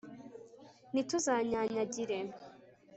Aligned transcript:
ntituzanyanyagire 0.91 2.19